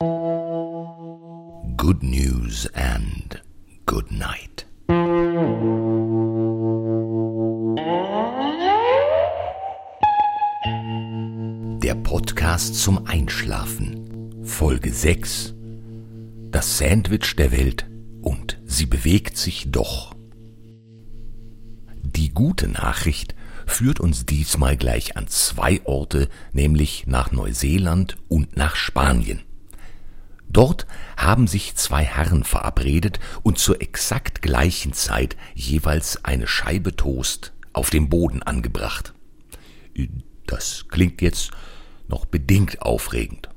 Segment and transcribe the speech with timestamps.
[0.00, 3.42] Good news and
[3.84, 4.64] good night.
[11.82, 14.40] Der Podcast zum Einschlafen.
[14.42, 15.52] Folge 6.
[16.50, 17.86] Das Sandwich der Welt
[18.22, 20.14] und sie bewegt sich doch.
[22.02, 23.34] Die gute Nachricht
[23.66, 29.42] führt uns diesmal gleich an zwei Orte, nämlich nach Neuseeland und nach Spanien.
[30.52, 30.86] Dort
[31.16, 37.90] haben sich zwei Herren verabredet und zur exakt gleichen Zeit jeweils eine Scheibe Toast auf
[37.90, 39.14] dem Boden angebracht.
[40.46, 41.52] Das klingt jetzt
[42.08, 43.48] noch bedingt aufregend.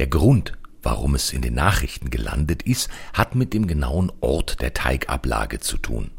[0.00, 4.74] Der Grund, warum es in den Nachrichten gelandet ist, hat mit dem genauen Ort der
[4.74, 6.10] Teigablage zu tun.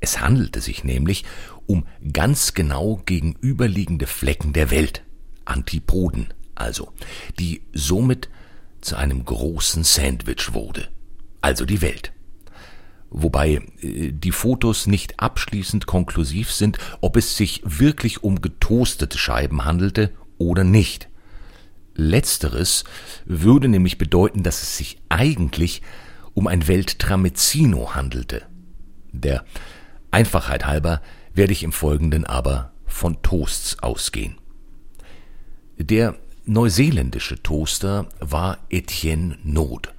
[0.00, 1.24] Es handelte sich nämlich
[1.66, 5.04] um ganz genau gegenüberliegende Flecken der Welt,
[5.44, 6.92] Antipoden also,
[7.38, 8.28] die somit
[8.80, 10.88] zu einem großen Sandwich wurde,
[11.40, 12.12] also die Welt.
[13.10, 19.64] Wobei äh, die Fotos nicht abschließend konklusiv sind, ob es sich wirklich um getoastete Scheiben
[19.64, 21.08] handelte oder nicht.
[21.94, 22.84] Letzteres
[23.26, 25.82] würde nämlich bedeuten, dass es sich eigentlich
[26.34, 28.42] um ein Weltramezzino handelte.
[29.12, 29.44] Der
[30.10, 31.02] Einfachheit halber
[31.34, 34.38] werde ich im Folgenden aber von Toasts ausgehen.
[35.78, 39.92] Der neuseeländische Toaster war Etienne Nod,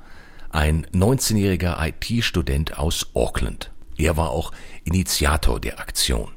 [0.50, 3.72] ein 19-jähriger IT-Student aus Auckland.
[3.98, 4.52] Er war auch
[4.84, 6.32] Initiator der Aktion.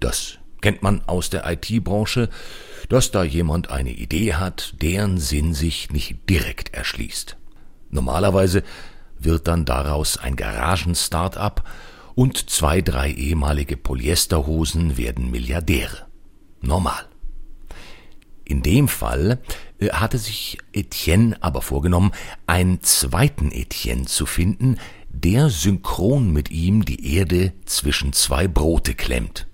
[0.00, 2.28] Das kennt man aus der IT-Branche,
[2.88, 7.36] dass da jemand eine Idee hat, deren Sinn sich nicht direkt erschließt.
[7.90, 8.62] Normalerweise
[9.18, 11.68] wird dann daraus ein Garagen-Start-up
[12.14, 16.06] und zwei, drei ehemalige Polyesterhosen werden Milliardäre.
[16.60, 17.05] Normal.
[18.46, 19.40] In dem Fall
[19.80, 22.12] äh, hatte sich Etienne aber vorgenommen,
[22.46, 29.48] einen zweiten Etienne zu finden, der synchron mit ihm die Erde zwischen zwei Brote klemmt.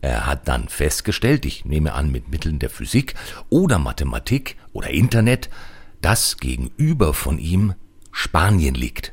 [0.00, 3.14] Er hat dann festgestellt, ich nehme an mit Mitteln der Physik
[3.50, 5.48] oder Mathematik oder Internet,
[6.00, 7.74] dass gegenüber von ihm
[8.10, 9.12] Spanien liegt.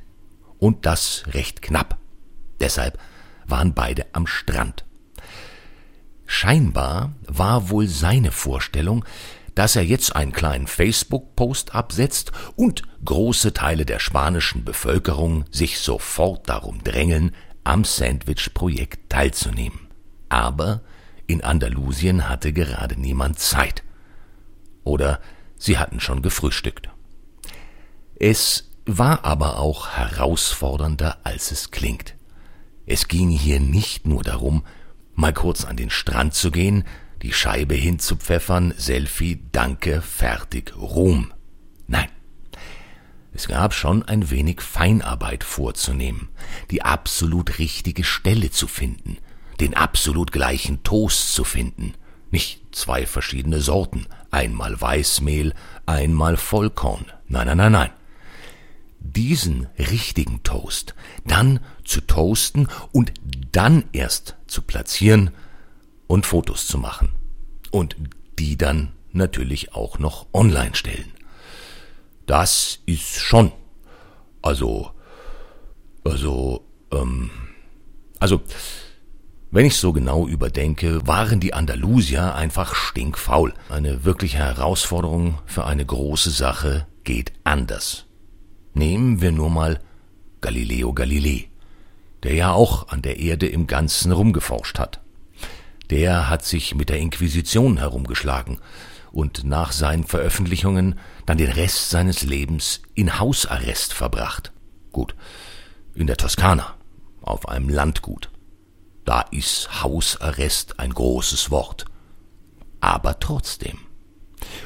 [0.57, 1.99] Und das recht knapp.
[2.59, 2.97] Deshalb
[3.45, 4.83] waren beide am Strand.
[6.31, 9.03] Scheinbar war wohl seine Vorstellung,
[9.55, 16.47] dass er jetzt einen kleinen Facebook-Post absetzt und große Teile der spanischen Bevölkerung sich sofort
[16.47, 19.89] darum drängeln, am Sandwich-Projekt teilzunehmen.
[20.29, 20.81] Aber
[21.25, 23.83] in Andalusien hatte gerade niemand Zeit.
[24.83, 25.21] Oder
[25.57, 26.89] sie hatten schon gefrühstückt.
[28.19, 32.13] Es war aber auch herausfordernder, als es klingt.
[32.85, 34.63] Es ging hier nicht nur darum,
[35.19, 36.85] mal kurz an den Strand zu gehen,
[37.21, 41.33] die Scheibe hinzupfeffern, Selfie, Danke, fertig, Ruhm.
[41.87, 42.07] Nein.
[43.33, 46.29] Es gab schon ein wenig Feinarbeit vorzunehmen,
[46.71, 49.17] die absolut richtige Stelle zu finden,
[49.59, 51.93] den absolut gleichen Toast zu finden,
[52.31, 55.53] nicht zwei verschiedene Sorten, einmal Weißmehl,
[55.85, 57.05] einmal Vollkorn.
[57.27, 57.91] Nein, nein, nein, nein
[58.99, 60.93] diesen richtigen Toast
[61.25, 63.11] dann zu toasten und
[63.51, 65.31] dann erst zu platzieren
[66.07, 67.11] und Fotos zu machen.
[67.71, 67.95] Und
[68.37, 71.11] die dann natürlich auch noch online stellen.
[72.25, 73.51] Das ist schon.
[74.41, 74.91] Also,
[76.03, 77.29] also, ähm,
[78.19, 78.41] also,
[79.51, 83.53] wenn ich so genau überdenke, waren die Andalusier einfach stinkfaul.
[83.69, 88.05] Eine wirkliche Herausforderung für eine große Sache geht anders.
[88.75, 89.79] Nehmen wir nur mal
[90.41, 91.48] Galileo Galilei,
[92.23, 95.01] der ja auch an der Erde im Ganzen rumgeforscht hat.
[95.89, 98.59] Der hat sich mit der Inquisition herumgeschlagen
[99.11, 104.51] und nach seinen Veröffentlichungen dann den Rest seines Lebens in Hausarrest verbracht.
[104.91, 105.15] Gut,
[105.95, 106.75] in der Toskana,
[107.21, 108.29] auf einem Landgut.
[109.05, 111.85] Da ist Hausarrest ein großes Wort.
[112.81, 113.79] Aber trotzdem.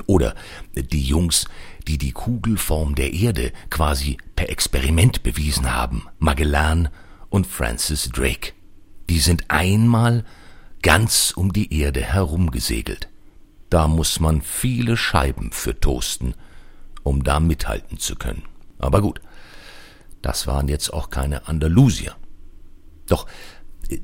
[0.06, 0.36] Oder
[0.76, 1.46] die Jungs,
[1.88, 6.90] die die Kugelform der Erde quasi per Experiment bewiesen haben, Magellan
[7.34, 8.54] und Francis Drake.
[9.10, 10.24] Die sind einmal
[10.84, 13.10] ganz um die Erde herumgesegelt.
[13.72, 16.36] Da muss man viele Scheiben für toasten,
[17.02, 18.44] um da mithalten zu können.
[18.78, 19.20] Aber gut,
[20.22, 22.16] das waren jetzt auch keine Andalusier.
[23.08, 23.26] Doch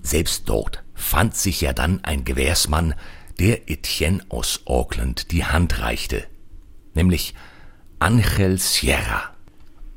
[0.01, 2.95] selbst dort fand sich ja dann ein Gewährsmann,
[3.37, 6.25] der Etienne aus Auckland die Hand reichte,
[6.95, 7.35] nämlich
[7.99, 9.35] Angel Sierra,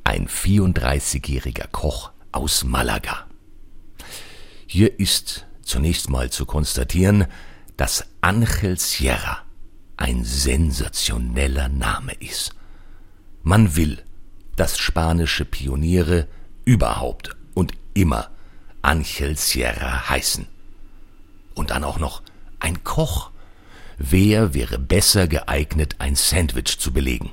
[0.04, 3.26] ein 34-jähriger Koch aus Malaga.
[4.66, 7.26] Hier ist zunächst mal zu konstatieren,
[7.76, 9.38] dass Angel Sierra
[9.96, 12.54] ein sensationeller Name ist.
[13.42, 14.02] Man will,
[14.56, 16.26] dass spanische Pioniere
[16.64, 18.30] überhaupt und immer
[18.82, 20.46] Angel Sierra heißen.
[21.54, 22.22] Und dann auch noch
[22.58, 23.30] ein Koch.
[23.98, 27.30] Wer wäre besser geeignet, ein Sandwich zu belegen?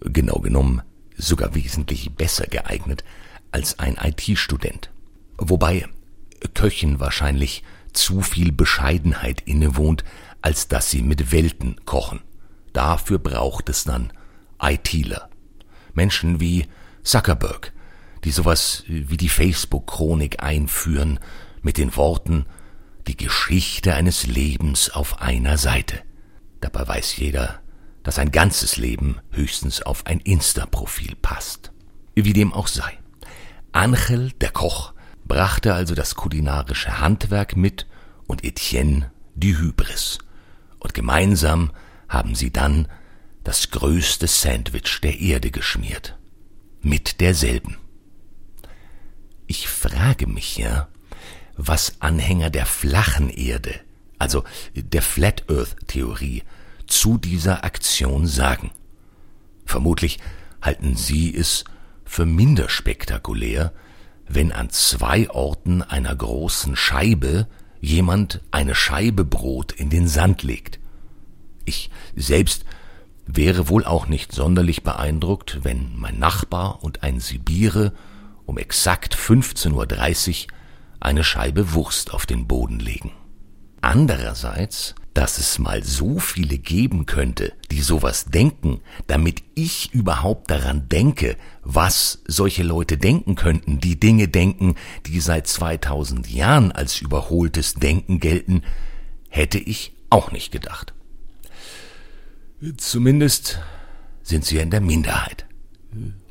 [0.00, 0.82] Genau genommen
[1.16, 3.04] sogar wesentlich besser geeignet
[3.52, 4.90] als ein IT-Student.
[5.38, 5.86] Wobei
[6.54, 7.62] Köchen wahrscheinlich
[7.92, 10.04] zu viel Bescheidenheit innewohnt,
[10.40, 12.20] als dass sie mit Welten kochen.
[12.72, 14.12] Dafür braucht es dann
[14.60, 15.28] ITler.
[15.94, 16.66] Menschen wie
[17.02, 17.72] Zuckerberg,
[18.24, 21.20] die sowas wie die Facebook-Chronik einführen
[21.62, 22.46] mit den Worten
[23.06, 26.00] die Geschichte eines Lebens auf einer Seite.
[26.60, 27.60] Dabei weiß jeder,
[28.04, 31.72] dass ein ganzes Leben höchstens auf ein Insta-Profil passt.
[32.14, 33.01] Wie dem auch sei.
[33.72, 34.92] Angel, der Koch,
[35.24, 37.86] brachte also das kulinarische Handwerk mit
[38.26, 40.18] und Etienne die Hybris.
[40.78, 41.70] Und gemeinsam
[42.08, 42.88] haben sie dann
[43.44, 46.18] das größte Sandwich der Erde geschmiert.
[46.82, 47.76] Mit derselben.
[49.46, 50.88] Ich frage mich ja,
[51.56, 53.74] was Anhänger der flachen Erde,
[54.18, 56.42] also der Flat Earth Theorie,
[56.86, 58.70] zu dieser Aktion sagen.
[59.64, 60.18] Vermutlich
[60.60, 61.64] halten sie es
[62.12, 63.72] für minder spektakulär,
[64.28, 67.48] wenn an zwei Orten einer großen Scheibe
[67.80, 70.78] jemand eine Scheibe Brot in den Sand legt.
[71.64, 72.66] Ich selbst
[73.26, 77.94] wäre wohl auch nicht sonderlich beeindruckt, wenn mein Nachbar und ein Sibire
[78.44, 79.72] um exakt 15.30
[80.44, 80.52] Uhr
[81.00, 83.12] eine Scheibe Wurst auf den Boden legen.
[83.80, 90.88] Andererseits, dass es mal so viele geben könnte, die sowas denken, damit ich überhaupt daran
[90.88, 94.76] denke, was solche Leute denken könnten, die Dinge denken,
[95.06, 98.62] die seit 2000 Jahren als überholtes Denken gelten,
[99.28, 100.94] hätte ich auch nicht gedacht.
[102.76, 103.58] Zumindest
[104.22, 105.46] sind sie in der Minderheit.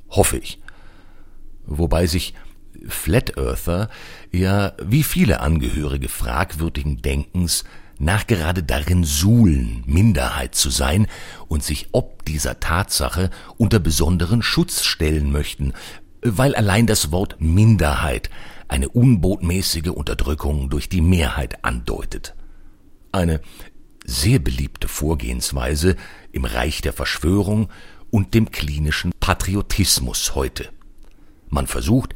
[0.10, 0.60] Hoffe ich.
[1.66, 2.33] Wobei sich
[2.88, 3.89] Flat Earther
[4.31, 7.63] ja wie viele Angehörige fragwürdigen Denkens
[8.01, 11.07] nachgerade darin suhlen, Minderheit zu sein
[11.48, 15.74] und sich ob dieser Tatsache unter besonderen Schutz stellen möchten,
[16.21, 18.30] weil allein das Wort Minderheit
[18.68, 22.36] eine unbotmäßige Unterdrückung durch die Mehrheit andeutet.
[23.12, 23.42] Eine
[24.06, 25.95] sehr beliebte Vorgehensweise
[26.31, 27.69] im Reich der Verschwörung
[28.09, 30.69] und dem klinischen Patriotismus heute.
[31.50, 32.15] Man versucht,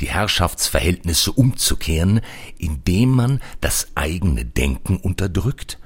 [0.00, 2.20] die Herrschaftsverhältnisse umzukehren,
[2.58, 5.78] indem man das eigene Denken unterdrückt,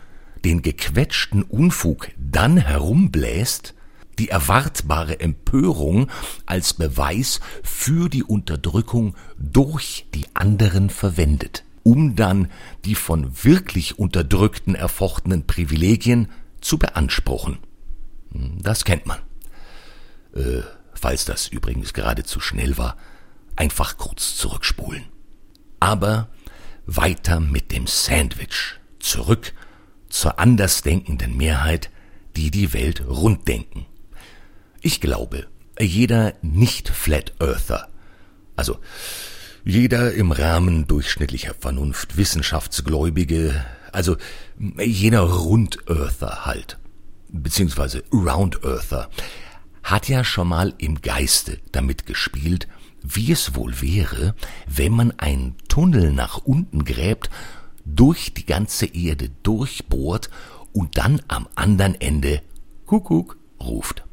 [0.45, 3.75] den gequetschten Unfug dann herumbläst,
[4.19, 6.11] die erwartbare Empörung
[6.47, 12.51] als Beweis für die Unterdrückung durch die anderen verwendet, um dann
[12.85, 16.29] die von wirklich Unterdrückten erfochtenen Privilegien
[16.61, 17.59] zu beanspruchen.
[18.33, 19.19] Das kennt man.
[20.35, 22.97] Äh, falls das übrigens gerade zu schnell war,
[23.57, 25.05] einfach kurz zurückspulen.
[25.81, 26.29] Aber
[26.87, 28.79] weiter mit dem Sandwich.
[28.99, 29.53] Zurück
[30.09, 31.91] zur andersdenkenden Mehrheit,
[32.37, 33.87] die die Welt rund denken.
[34.81, 35.47] Ich glaube,
[35.79, 37.89] jeder Nicht-Flat Earther,
[38.57, 38.79] also
[39.65, 44.17] jeder im Rahmen durchschnittlicher Vernunft Wissenschaftsgläubige, also
[44.79, 46.79] jener Rund-Earther halt,
[47.29, 49.11] beziehungsweise Round-Earther,
[49.83, 52.69] hat ja schon mal im Geiste damit gespielt,
[53.03, 54.35] wie es wohl wäre,
[54.67, 57.31] wenn man einen Tunnel nach unten gräbt,
[57.85, 60.31] durch die ganze Erde durchbohrt
[60.73, 62.43] und dann am anderen Ende
[62.87, 64.05] Kuckuck ruft.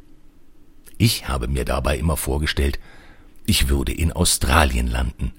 [0.97, 2.79] Ich habe mir dabei immer vorgestellt,
[3.45, 5.31] ich würde in Australien landen.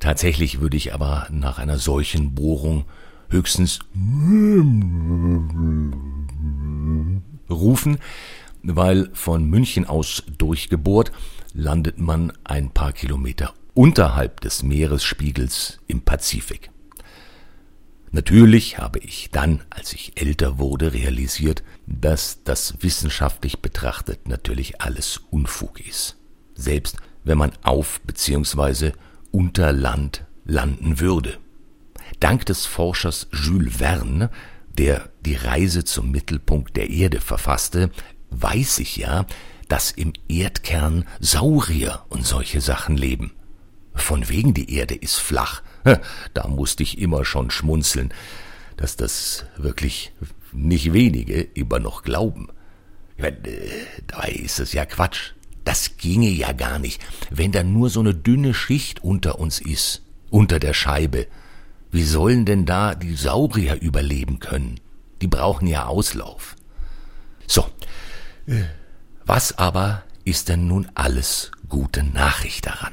[0.00, 2.86] Tatsächlich würde ich aber nach einer solchen Bohrung
[3.28, 3.80] höchstens
[7.50, 7.98] rufen,
[8.62, 11.12] weil von München aus durchgebohrt
[11.54, 16.70] landet man ein paar Kilometer unterhalb des Meeresspiegels im Pazifik.
[18.10, 25.22] Natürlich habe ich dann, als ich älter wurde, realisiert, dass das wissenschaftlich betrachtet natürlich alles
[25.30, 26.16] Unfug ist.
[26.54, 28.92] Selbst wenn man auf bzw.
[29.32, 31.38] unter Land landen würde.
[32.20, 34.30] Dank des Forschers Jules Verne,
[34.68, 37.90] der die Reise zum Mittelpunkt der Erde verfasste,
[38.30, 39.26] weiß ich ja,
[39.68, 43.32] dass im Erdkern Saurier und solche Sachen leben.
[43.94, 45.62] Von wegen die Erde ist flach.
[46.34, 48.12] Da musste ich immer schon schmunzeln,
[48.76, 50.12] dass das wirklich
[50.52, 52.48] nicht wenige immer noch glauben.
[53.16, 53.38] Meine,
[54.06, 55.32] dabei ist es ja Quatsch.
[55.64, 60.02] Das ginge ja gar nicht, wenn da nur so eine dünne Schicht unter uns ist,
[60.30, 61.26] unter der Scheibe.
[61.90, 64.80] Wie sollen denn da die Saurier überleben können?
[65.22, 66.56] Die brauchen ja Auslauf.
[67.46, 67.66] So,
[69.26, 72.92] was aber ist denn nun alles gute Nachricht daran?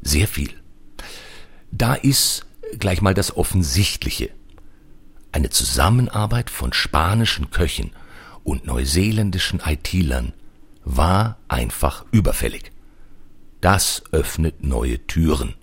[0.00, 0.52] Sehr viel.
[1.70, 2.46] Da ist
[2.78, 4.30] gleich mal das Offensichtliche.
[5.32, 7.92] Eine Zusammenarbeit von spanischen Köchen
[8.44, 10.32] und neuseeländischen IT-Lern
[10.84, 12.72] war einfach überfällig.
[13.60, 15.54] Das öffnet neue Türen.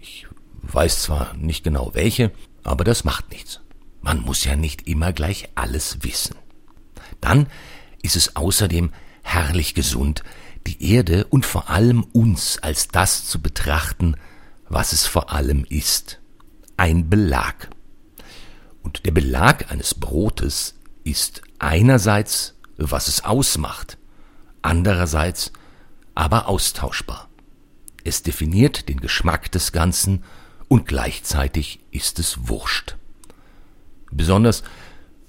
[0.00, 0.26] Ich
[0.62, 2.32] weiß zwar nicht genau welche,
[2.64, 3.60] aber das macht nichts.
[4.00, 6.36] Man muss ja nicht immer gleich alles wissen.
[7.20, 7.48] Dann
[8.02, 10.22] ist es außerdem herrlich gesund,
[10.66, 14.16] die Erde und vor allem uns als das zu betrachten,
[14.68, 16.20] was es vor allem ist.
[16.76, 17.70] Ein Belag.
[18.82, 20.74] Und der Belag eines Brotes
[21.04, 23.98] ist einerseits, was es ausmacht,
[24.62, 25.52] andererseits
[26.14, 27.28] aber austauschbar.
[28.04, 30.24] Es definiert den Geschmack des Ganzen
[30.68, 32.96] und gleichzeitig ist es Wurscht.
[34.10, 34.62] Besonders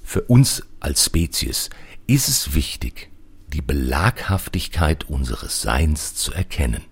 [0.04, 1.70] für uns als Spezies
[2.08, 3.12] ist es wichtig,
[3.48, 6.84] die Belaghaftigkeit unseres Seins zu erkennen.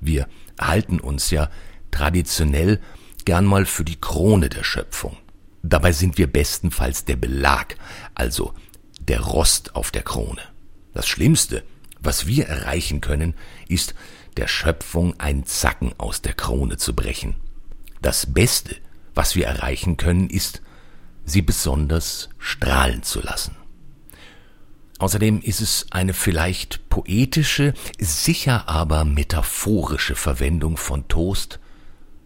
[0.00, 1.50] Wir halten uns ja
[1.90, 2.80] traditionell
[3.24, 5.16] gern mal für die Krone der Schöpfung.
[5.62, 7.76] Dabei sind wir bestenfalls der Belag,
[8.14, 8.54] also
[9.00, 10.42] der Rost auf der Krone.
[10.92, 11.64] Das Schlimmste,
[11.98, 13.34] was wir erreichen können,
[13.68, 13.94] ist,
[14.36, 17.36] der Schöpfung ein Zacken aus der Krone zu brechen.
[18.00, 18.76] Das Beste,
[19.14, 20.62] was wir erreichen können, ist,
[21.24, 23.56] sie besonders strahlen zu lassen.
[25.00, 31.58] Außerdem ist es eine vielleicht poetische, sicher aber metaphorische Verwendung von Toast,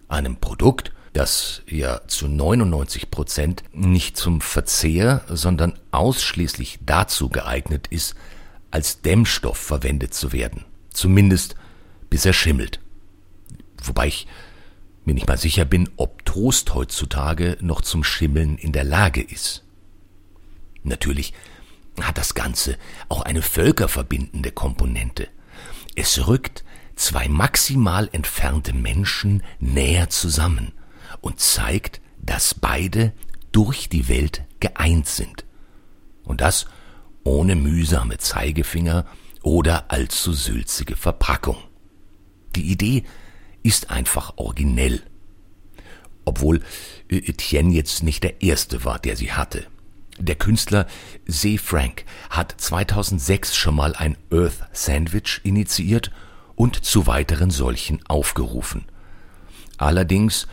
[0.09, 8.16] einem Produkt, das ja zu 99 Prozent nicht zum Verzehr, sondern ausschließlich dazu geeignet ist,
[8.73, 10.64] als Dämmstoff verwendet zu werden.
[10.90, 11.54] Zumindest
[12.11, 12.81] bis er schimmelt.
[13.85, 14.26] Wobei ich
[15.04, 19.62] mir nicht mal sicher bin, ob Toast heutzutage noch zum Schimmeln in der Lage ist.
[20.83, 21.35] Natürlich
[22.00, 22.76] hat das Ganze
[23.08, 25.28] auch eine völkerverbindende Komponente.
[25.94, 26.64] Es rückt
[26.96, 30.72] zwei maximal entfernte Menschen näher zusammen
[31.20, 33.12] und zeigt, dass beide
[33.52, 35.44] durch die Welt geeint sind.
[36.24, 36.66] Und das
[37.22, 39.06] ohne mühsame Zeigefinger
[39.42, 41.56] oder allzu sülzige Verpackung.
[42.56, 43.04] Die Idee
[43.62, 45.02] ist einfach originell.
[46.24, 46.62] Obwohl
[47.08, 49.66] Etienne jetzt nicht der Erste war, der sie hatte.
[50.18, 50.87] Der Künstler
[51.26, 56.11] See Frank hat 2006 schon mal ein Earth Sandwich initiiert
[56.54, 58.85] und zu weiteren solchen aufgerufen.
[59.76, 60.47] Allerdings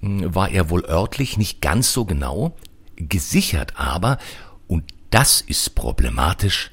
[0.00, 2.56] hm, war er wohl örtlich nicht ganz so genau,
[2.96, 4.18] gesichert aber,
[4.66, 6.70] und das ist problematisch,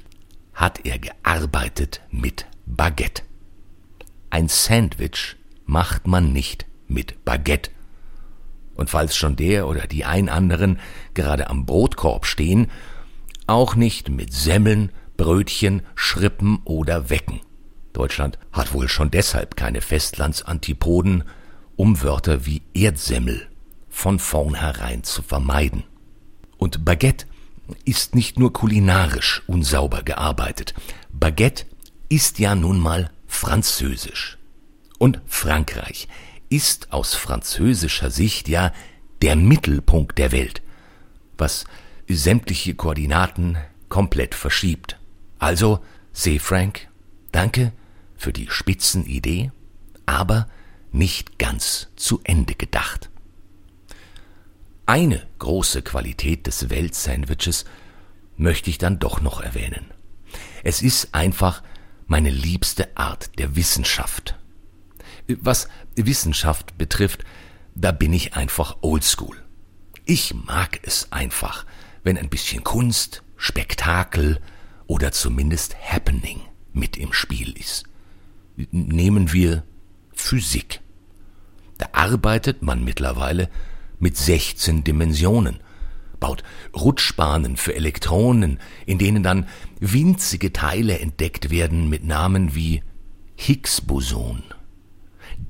[0.53, 3.23] hat er gearbeitet mit Baguette.
[4.29, 5.35] Ein Sandwich
[5.65, 7.71] macht man nicht mit Baguette.
[8.75, 10.79] Und falls schon der oder die ein anderen
[11.13, 12.67] gerade am Brotkorb stehen,
[13.47, 17.41] auch nicht mit Semmeln, Brötchen, Schrippen oder Wecken.
[17.93, 21.23] Deutschland hat wohl schon deshalb keine Festlandsantipoden,
[21.77, 23.47] um Wörter wie Erdsemmel
[23.89, 25.83] von vornherein zu vermeiden.
[26.57, 27.25] Und Baguette
[27.85, 30.73] ist nicht nur kulinarisch unsauber gearbeitet.
[31.11, 31.65] Baguette
[32.09, 34.37] ist ja nun mal französisch.
[34.99, 36.07] Und Frankreich
[36.49, 38.71] ist aus französischer Sicht ja
[39.21, 40.61] der Mittelpunkt der Welt,
[41.37, 41.65] was
[42.07, 43.57] sämtliche Koordinaten
[43.89, 44.99] komplett verschiebt.
[45.39, 45.79] Also,
[46.13, 46.87] See Frank,
[47.31, 47.71] danke
[48.15, 49.51] für die Spitzenidee,
[50.05, 50.47] aber
[50.91, 53.09] nicht ganz zu Ende gedacht.
[54.85, 57.65] Eine große Qualität des Weltsandwiches
[58.37, 59.85] möchte ich dann doch noch erwähnen.
[60.63, 61.63] Es ist einfach
[62.07, 64.37] meine liebste Art der Wissenschaft.
[65.27, 67.23] Was Wissenschaft betrifft,
[67.73, 69.37] da bin ich einfach oldschool.
[70.05, 71.65] Ich mag es einfach,
[72.03, 74.39] wenn ein bisschen Kunst, Spektakel
[74.87, 76.41] oder zumindest Happening
[76.73, 77.85] mit im Spiel ist.
[78.71, 79.63] Nehmen wir
[80.13, 80.81] Physik.
[81.77, 83.49] Da arbeitet man mittlerweile
[83.99, 85.59] mit 16 Dimensionen,
[86.19, 89.47] baut Rutschbahnen für Elektronen, in denen dann
[89.79, 92.83] winzige Teile entdeckt werden mit Namen wie
[93.35, 94.43] Higgs-Boson.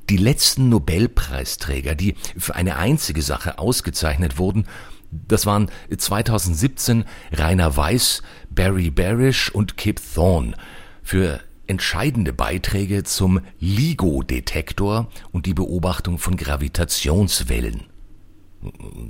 [0.09, 4.67] Die letzten Nobelpreisträger, die für eine einzige Sache ausgezeichnet wurden,
[5.11, 10.55] das waren 2017 Rainer Weiss, Barry Barish und Kip Thorne
[11.01, 17.85] für entscheidende Beiträge zum LIGO-Detektor und die Beobachtung von Gravitationswellen.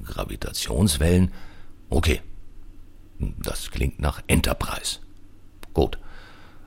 [0.05, 1.31] Gravitationswellen?
[1.89, 2.21] Okay.
[3.19, 4.99] Das klingt nach Enterprise.
[5.73, 5.97] Gut.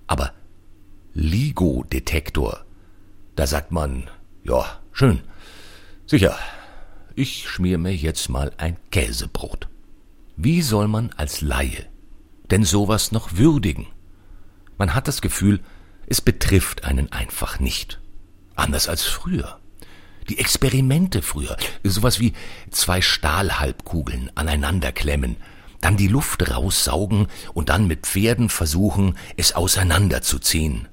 [0.06, 0.32] Aber
[1.14, 2.64] LIGO-Detektor,
[3.36, 4.10] da sagt man,
[4.48, 5.20] ja, schön.
[6.06, 6.38] Sicher,
[7.14, 9.68] ich schmier mir jetzt mal ein Käsebrot.
[10.36, 11.86] Wie soll man als Laie
[12.50, 13.86] denn sowas noch würdigen?
[14.78, 15.60] Man hat das Gefühl,
[16.06, 18.00] es betrifft einen einfach nicht.
[18.54, 19.58] Anders als früher.
[20.30, 22.32] Die Experimente früher, sowas wie
[22.70, 25.36] zwei Stahlhalbkugeln aneinanderklemmen,
[25.80, 30.88] dann die Luft raussaugen und dann mit Pferden versuchen, es auseinanderzuziehen.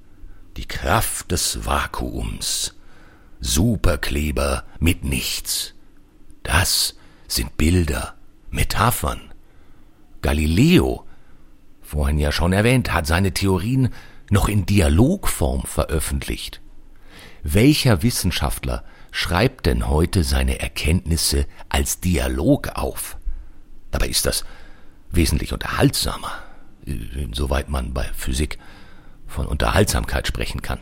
[0.58, 2.75] Die Kraft des Vakuums.
[3.40, 5.74] Superkleber mit nichts.
[6.44, 6.96] Das
[7.28, 8.16] sind Bilder,
[8.52, 9.34] Metaphern.
[10.22, 11.06] Galileo,
[11.82, 13.90] vorhin ja schon erwähnt, hat seine Theorien
[14.30, 16.62] noch in Dialogform veröffentlicht.
[17.44, 23.18] Welcher Wissenschaftler schreibt denn heute seine Erkenntnisse als Dialog auf?
[23.92, 24.46] Dabei ist das
[25.12, 26.32] wesentlich unterhaltsamer,
[26.86, 28.58] insoweit man bei Physik
[29.28, 30.80] von Unterhaltsamkeit sprechen kann.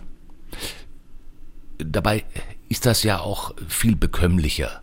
[1.78, 2.26] Dabei
[2.70, 4.82] ist das ja auch viel bekömmlicher,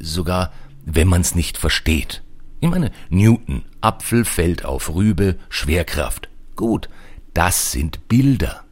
[0.00, 0.52] sogar
[0.84, 2.22] wenn man's nicht versteht.
[2.60, 6.28] Ich meine, Newton, Apfel fällt auf Rübe, Schwerkraft.
[6.56, 6.88] Gut,
[7.32, 8.64] das sind Bilder.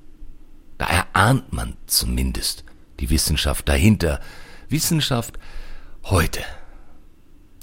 [0.77, 2.65] Da erahnt man zumindest
[3.01, 4.21] die Wissenschaft dahinter.
[4.69, 5.39] Wissenschaft
[6.05, 6.41] heute,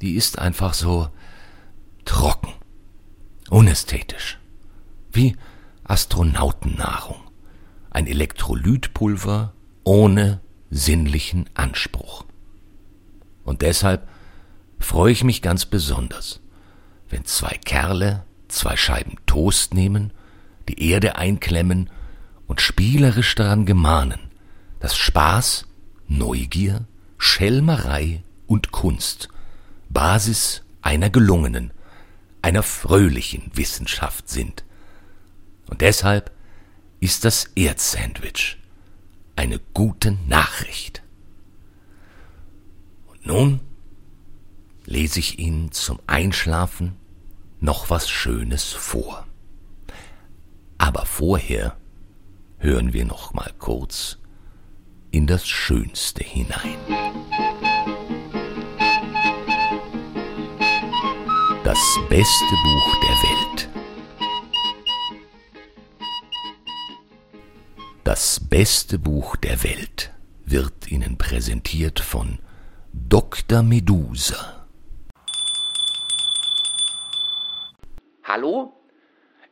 [0.02, 1.10] die ist einfach so
[2.06, 2.54] trocken,
[3.50, 4.40] unästhetisch,
[5.12, 5.36] wie
[5.84, 7.22] Astronautennahrung,
[7.92, 9.54] ein Elektrolytpulver
[9.86, 12.26] ohne sinnlichen Anspruch.
[13.46, 14.10] Und deshalb
[14.80, 16.42] freue ich mich ganz besonders,
[17.10, 20.12] wenn zwei Kerle zwei Scheiben Toast nehmen,
[20.68, 21.90] die Erde einklemmen
[22.48, 24.20] und spielerisch daran gemahnen,
[24.80, 25.66] dass Spaß,
[26.08, 26.86] Neugier,
[27.18, 29.30] Schelmerei und Kunst
[29.90, 31.72] Basis einer gelungenen,
[32.42, 34.64] einer fröhlichen Wissenschaft sind.
[35.68, 36.32] Und deshalb
[37.00, 38.58] ist das Erdsandwich
[39.36, 41.04] eine gute Nachricht.
[43.08, 43.60] Und nun
[44.86, 46.96] lese ich Ihnen zum Einschlafen
[47.60, 49.26] noch was Schönes vor.
[50.78, 51.78] Aber vorher
[52.60, 54.18] hören wir noch mal kurz
[55.12, 56.78] in das Schönste hinein.
[61.64, 63.45] Das beste Buch der Welt.
[68.16, 70.14] Das beste Buch der Welt
[70.46, 72.40] wird Ihnen präsentiert von
[72.94, 73.62] Dr.
[73.62, 74.66] Medusa.
[78.24, 78.72] Hallo?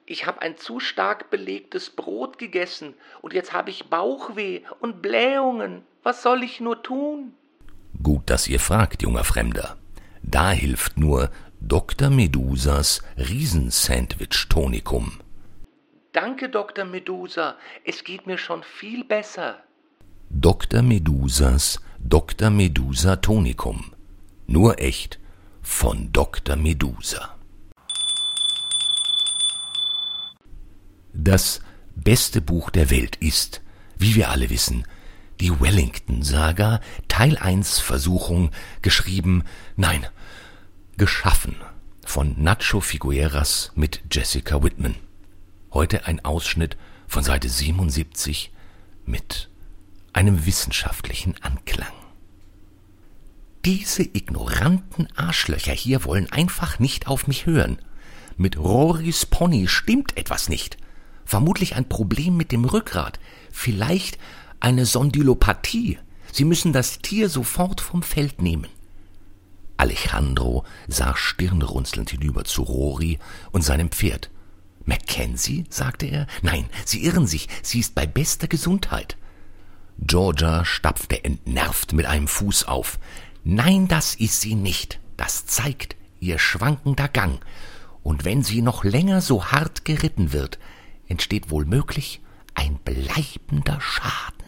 [0.05, 5.83] Ich habe ein zu stark belegtes Brot gegessen und jetzt habe ich Bauchweh und Blähungen.
[6.01, 7.33] Was soll ich nur tun?
[8.01, 9.75] Gut, dass ihr fragt, junger Fremder.
[10.21, 12.09] Da hilft nur Dr.
[12.09, 15.19] Medusas Riesensandwich-Tonikum.
[16.13, 16.85] Danke, Dr.
[16.85, 17.57] Medusa.
[17.83, 19.63] Es geht mir schon viel besser.
[20.29, 20.83] Dr.
[20.83, 22.51] Medusas Dr.
[22.51, 23.93] Medusa Tonikum.
[24.45, 25.19] Nur echt
[25.63, 26.55] von Dr.
[26.55, 27.35] Medusa.
[31.13, 31.61] Das
[31.95, 33.61] beste Buch der Welt ist,
[33.97, 34.85] wie wir alle wissen,
[35.39, 38.51] die Wellington-Saga, Teil 1 Versuchung,
[38.83, 39.45] geschrieben,
[39.77, 40.05] nein,
[40.95, 41.55] geschaffen
[42.05, 44.95] von Nacho Figueras mit Jessica Whitman.
[45.73, 48.51] Heute ein Ausschnitt von Seite 77
[49.07, 49.49] mit
[50.13, 51.91] einem wissenschaftlichen Anklang.
[53.65, 57.79] Diese ignoranten Arschlöcher hier wollen einfach nicht auf mich hören.
[58.37, 60.77] Mit Rorys Pony stimmt etwas nicht.
[61.25, 63.19] Vermutlich ein Problem mit dem Rückgrat.
[63.51, 64.19] Vielleicht
[64.59, 65.97] eine Sondylopathie.
[66.31, 68.67] Sie müssen das Tier sofort vom Feld nehmen.
[69.77, 73.17] Alejandro sah stirnrunzelnd hinüber zu Rory
[73.51, 74.29] und seinem Pferd.
[74.85, 75.65] Mackenzie?
[75.69, 76.27] sagte er.
[76.41, 79.17] Nein, Sie irren sich, sie ist bei bester Gesundheit.
[79.99, 82.99] Georgia stapfte entnervt mit einem Fuß auf.
[83.43, 84.99] Nein, das ist sie nicht.
[85.17, 87.39] Das zeigt ihr schwankender Gang.
[88.01, 90.59] Und wenn sie noch länger so hart geritten wird,
[91.07, 92.21] entsteht wohl möglich
[92.53, 94.43] ein bleibender Schaden.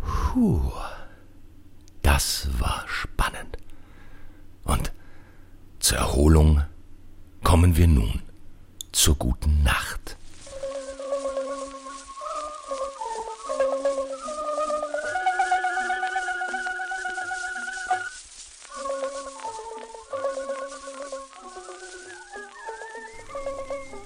[0.00, 0.72] Puh,
[2.02, 3.58] das war spannend.
[4.64, 4.92] Und
[5.80, 6.62] zur Erholung
[7.42, 8.22] kommen wir nun
[8.92, 10.16] zur guten Nacht.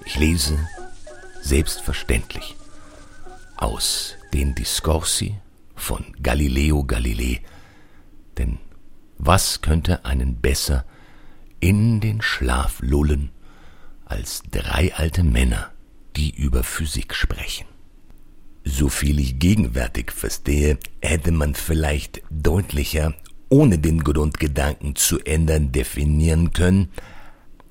[0.05, 0.59] Ich lese
[1.41, 2.55] selbstverständlich
[3.57, 5.35] aus den Discorsi
[5.75, 7.41] von Galileo Galilei,
[8.37, 8.59] denn
[9.17, 10.85] was könnte einen besser
[11.63, 13.29] in den Schlaf lullen
[14.03, 15.71] als drei alte Männer,
[16.17, 17.65] die über Physik sprechen.
[18.65, 23.13] Soviel ich gegenwärtig verstehe, hätte man vielleicht deutlicher,
[23.47, 26.89] ohne den Grundgedanken zu ändern, definieren können,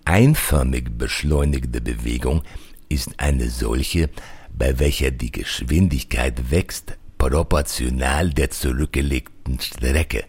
[0.07, 2.41] einförmig beschleunigte Bewegung
[2.89, 4.09] ist eine solche,
[4.57, 10.25] bei welcher die Geschwindigkeit wächst proportional der zurückgelegten Strecke,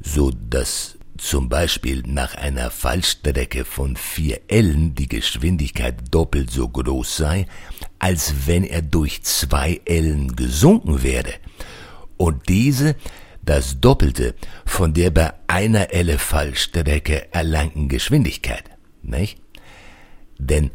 [0.00, 7.16] so dass zum Beispiel nach einer Fallstrecke von vier Ellen die Geschwindigkeit doppelt so groß
[7.16, 7.46] sei,
[8.00, 11.34] als wenn er durch zwei Ellen gesunken werde,
[12.16, 12.96] und diese
[13.40, 14.34] das Doppelte
[14.66, 18.64] von der bei einer Elle Fallstrecke erlangten Geschwindigkeit,
[19.02, 19.40] nicht?
[20.38, 20.72] Denn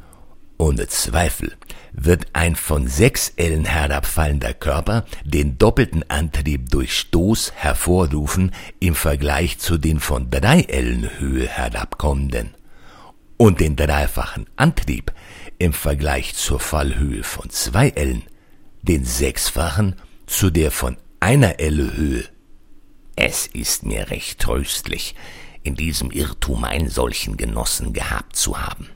[0.58, 1.58] ohne Zweifel
[1.92, 9.60] wird ein von sechs Ellen herabfallender Körper den doppelten Antrieb durch Stoß hervorrufen im Vergleich
[9.60, 12.54] zu den von drei Ellen Höhe herabkommenden
[13.38, 15.14] und den dreifachen Antrieb
[15.60, 18.24] im Vergleich zur Fallhöhe von zwei Ellen,
[18.82, 19.96] den sechsfachen
[20.26, 22.26] zu der von einer Elle Höhe.
[23.16, 25.16] Es ist mir recht tröstlich,
[25.64, 28.90] in diesem Irrtum einen solchen Genossen gehabt zu haben.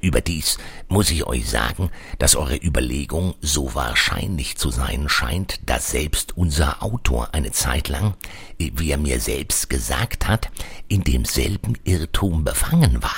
[0.00, 6.36] Überdies muss ich euch sagen, dass eure Überlegung so wahrscheinlich zu sein scheint, dass selbst
[6.36, 8.14] unser Autor eine Zeit lang,
[8.58, 10.50] wie er mir selbst gesagt hat,
[10.88, 13.16] in demselben Irrtum befangen war.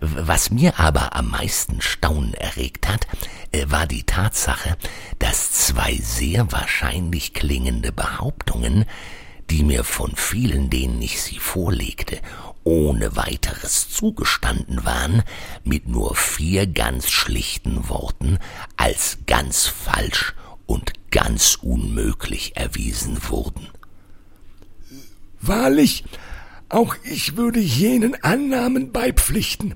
[0.00, 3.06] Was mir aber am meisten Staunen erregt hat,
[3.66, 4.76] war die Tatsache,
[5.18, 8.84] dass zwei sehr wahrscheinlich klingende Behauptungen,
[9.50, 12.18] die mir von vielen, denen ich sie vorlegte,
[12.64, 15.22] ohne weiteres zugestanden waren,
[15.62, 18.38] mit nur vier ganz schlichten Worten
[18.76, 20.34] als ganz falsch
[20.66, 23.68] und ganz unmöglich erwiesen wurden.
[25.40, 26.04] Wahrlich,
[26.70, 29.74] auch ich würde jenen Annahmen beipflichten.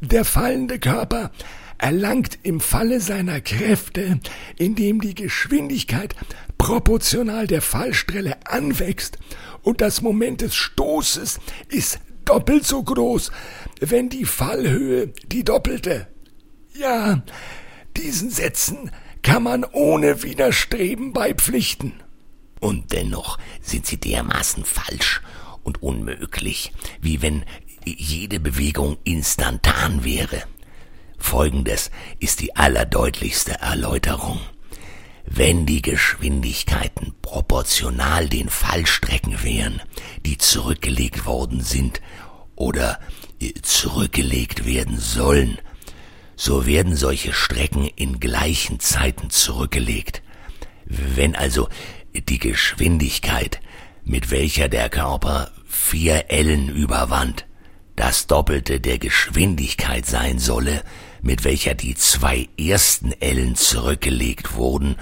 [0.00, 1.32] Der fallende Körper
[1.78, 4.20] erlangt im Falle seiner Kräfte,
[4.56, 6.14] indem die Geschwindigkeit
[6.56, 9.18] proportional der Fallstelle anwächst
[9.66, 13.32] und das Moment des Stoßes ist doppelt so groß,
[13.80, 16.06] wenn die Fallhöhe die doppelte.
[16.72, 17.24] Ja,
[17.96, 21.94] diesen Sätzen kann man ohne Widerstreben beipflichten.
[22.60, 25.20] Und dennoch sind sie dermaßen falsch
[25.64, 27.44] und unmöglich, wie wenn
[27.84, 30.44] jede Bewegung instantan wäre.
[31.18, 34.38] Folgendes ist die allerdeutlichste Erläuterung.
[35.26, 39.82] Wenn die Geschwindigkeiten proportional den Fallstrecken wären,
[40.24, 42.00] die zurückgelegt worden sind
[42.54, 43.00] oder
[43.40, 45.58] äh, zurückgelegt werden sollen,
[46.36, 50.22] so werden solche Strecken in gleichen Zeiten zurückgelegt.
[50.84, 51.68] Wenn also
[52.14, 53.60] die Geschwindigkeit,
[54.04, 57.46] mit welcher der Körper vier Ellen überwand,
[57.96, 60.82] das Doppelte der Geschwindigkeit sein solle,
[61.26, 64.96] mit welcher die zwei ersten Ellen zurückgelegt wurden,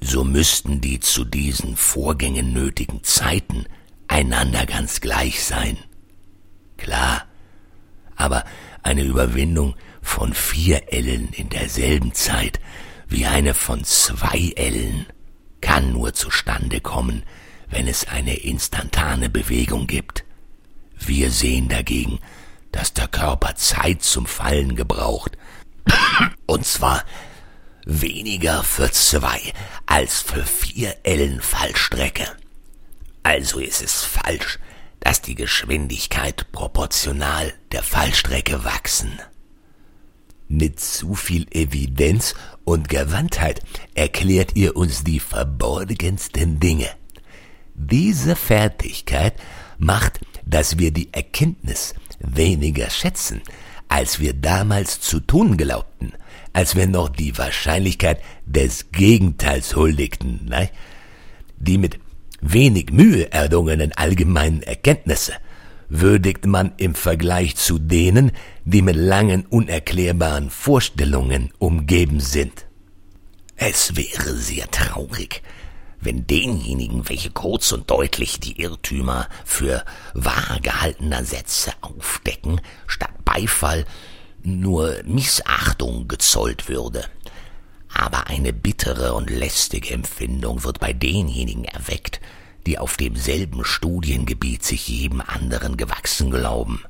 [0.00, 3.64] so müssten die zu diesen Vorgängen nötigen Zeiten
[4.06, 5.78] einander ganz gleich sein.
[6.76, 7.24] Klar,
[8.16, 8.44] aber
[8.82, 12.60] eine Überwindung von vier Ellen in derselben Zeit
[13.08, 15.06] wie eine von zwei Ellen
[15.60, 17.22] kann nur zustande kommen,
[17.70, 20.24] wenn es eine instantane Bewegung gibt.
[20.98, 22.18] Wir sehen dagegen,
[22.72, 25.36] dass der Körper Zeit zum Fallen gebraucht,
[26.46, 27.04] und zwar
[27.84, 29.40] weniger für zwei
[29.86, 32.26] als für vier Ellen Fallstrecke.
[33.22, 34.58] Also ist es falsch,
[35.00, 39.18] dass die Geschwindigkeit proportional der Fallstrecke wachsen.
[40.48, 43.62] Mit zu viel Evidenz und Gewandtheit
[43.94, 46.90] erklärt ihr uns die verborgensten Dinge.
[47.74, 49.34] Diese Fertigkeit
[49.78, 53.42] macht, dass wir die Erkenntnis weniger schätzen,
[53.92, 56.14] als wir damals zu tun glaubten,
[56.54, 60.70] als wir noch die Wahrscheinlichkeit des Gegenteils huldigten, ne?
[61.58, 61.98] die mit
[62.40, 65.34] wenig Mühe errungenen allgemeinen Erkenntnisse
[65.90, 68.32] würdigt man im Vergleich zu denen,
[68.64, 72.64] die mit langen unerklärbaren Vorstellungen umgeben sind.
[73.56, 75.42] Es wäre sehr traurig,
[76.02, 79.84] wenn denjenigen, welche kurz und deutlich die Irrtümer für
[80.14, 83.86] wahr gehaltener Sätze aufdecken, statt Beifall
[84.42, 87.04] nur Missachtung gezollt würde.
[87.94, 92.20] Aber eine bittere und lästige Empfindung wird bei denjenigen erweckt,
[92.66, 96.82] die auf demselben Studiengebiet sich jedem anderen gewachsen glauben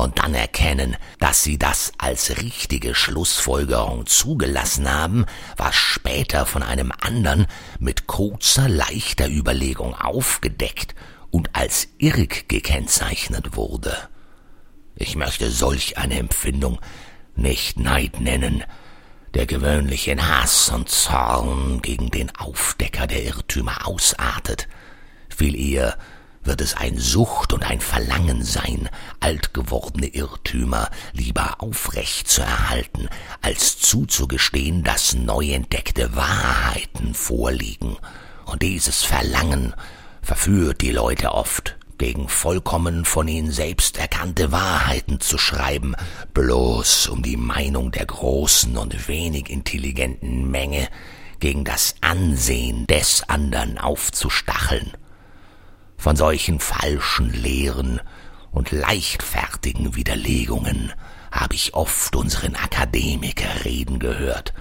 [0.00, 6.92] und dann erkennen, dass sie das als richtige Schlussfolgerung zugelassen haben, was später von einem
[7.00, 7.46] anderen
[7.78, 10.94] mit kurzer, leichter Überlegung aufgedeckt
[11.30, 13.96] und als irrig gekennzeichnet wurde.
[14.96, 16.80] Ich möchte solch eine Empfindung
[17.36, 18.64] nicht Neid nennen,
[19.34, 24.68] der gewöhnlich in Hass und Zorn gegen den Aufdecker der Irrtümer ausartet,
[25.28, 25.96] viel eher
[26.42, 28.88] wird es ein Sucht und ein Verlangen sein,
[29.20, 33.08] altgewordene Irrtümer lieber aufrecht zu erhalten,
[33.42, 37.96] als zuzugestehen, dass neu entdeckte Wahrheiten vorliegen.
[38.46, 39.74] Und dieses Verlangen
[40.22, 45.94] verführt die Leute oft, gegen vollkommen von ihnen selbst erkannte Wahrheiten zu schreiben,
[46.32, 50.88] bloß um die Meinung der großen und wenig intelligenten Menge
[51.40, 54.92] gegen das Ansehen des andern aufzustacheln.
[56.00, 58.00] Von solchen falschen Lehren
[58.52, 60.94] und leichtfertigen Widerlegungen
[61.30, 64.54] habe ich oft unseren Akademiker reden gehört,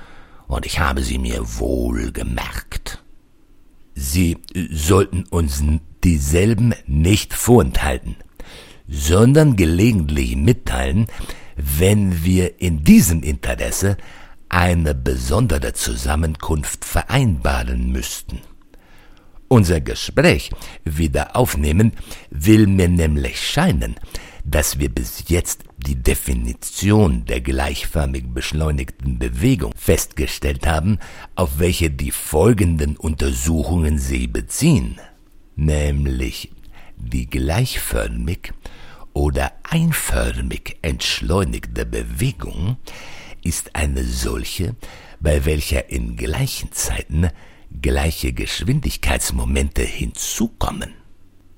[0.49, 3.01] und ich habe sie mir wohl gemerkt.
[3.95, 5.63] Sie sollten uns
[6.03, 8.17] dieselben nicht vorenthalten,
[8.89, 11.07] sondern gelegentlich mitteilen,
[11.55, 13.95] wenn wir in diesem Interesse
[14.49, 18.41] eine besondere Zusammenkunft vereinbaren müssten.
[19.49, 20.51] Unser Gespräch
[20.85, 21.93] wieder aufnehmen
[22.29, 23.95] will mir nämlich scheinen,
[24.45, 30.99] dass wir bis jetzt die Definition der gleichförmig beschleunigten Bewegung festgestellt haben,
[31.35, 34.99] auf welche die folgenden Untersuchungen sie beziehen,
[35.55, 36.51] nämlich
[36.95, 38.53] die gleichförmig
[39.13, 42.77] oder einförmig entschleunigte Bewegung
[43.43, 44.75] ist eine solche,
[45.19, 47.29] bei welcher in gleichen Zeiten
[47.81, 50.93] gleiche Geschwindigkeitsmomente hinzukommen.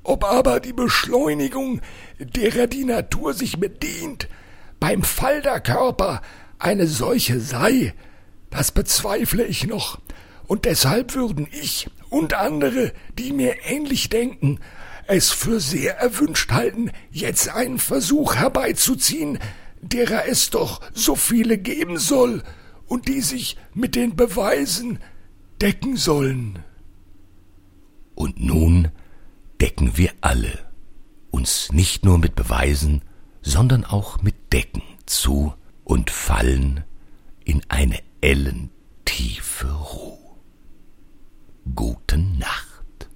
[0.04, 1.82] Ob aber die Beschleunigung,
[2.20, 4.28] derer die Natur sich bedient,
[4.80, 6.22] beim Fall der Körper
[6.58, 7.94] eine solche sei,
[8.50, 10.00] das bezweifle ich noch,
[10.48, 14.60] und deshalb würden ich und andere, die mir ähnlich denken,
[15.08, 19.40] es für sehr erwünscht halten, jetzt einen Versuch herbeizuziehen,
[19.82, 22.44] derer es doch so viele geben soll
[22.88, 25.00] und die sich mit den Beweisen
[25.62, 26.60] decken sollen.
[28.16, 28.90] Und nun
[29.60, 30.60] decken wir alle,
[31.30, 33.04] uns nicht nur mit Beweisen,
[33.42, 36.84] sondern auch mit Decken zu und fallen
[37.46, 40.18] in eine ellentiefe Ruhe.
[41.76, 43.10] Gute Nacht.